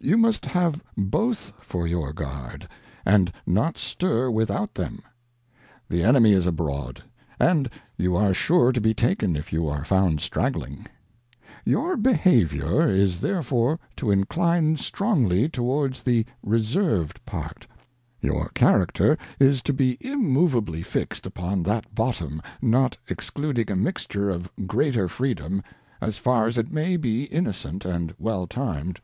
[0.00, 2.66] You must have both for your Guard,
[3.04, 5.00] and not stir without them.
[5.90, 7.02] The Enemy is abroad,
[7.38, 7.68] and
[7.98, 10.86] you are sure to be taken, if you are found stragling.
[11.66, 17.66] Your Behaviour is therefore to inchne strongly towards the Reserved part;
[18.22, 20.30] your Character is to be im— moveably 28 Advice to a Daughter.
[20.32, 25.62] moveably fixed upon that Bottom, not excluding a mixture of greater freedom,
[26.00, 29.02] as far as it may be innocent and well timed.